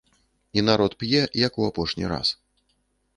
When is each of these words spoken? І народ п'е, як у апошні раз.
І 0.57 0.61
народ 0.69 0.95
п'е, 1.01 1.21
як 1.41 1.59
у 1.59 1.67
апошні 1.69 2.07
раз. 2.13 2.33